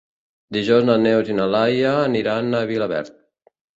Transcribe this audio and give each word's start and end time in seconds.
Dijous 0.55 0.87
na 0.87 0.95
Neus 1.01 1.29
i 1.31 1.35
na 1.41 1.47
Laia 1.57 1.91
aniran 2.07 2.59
a 2.61 2.63
Vilaverd. 2.73 3.13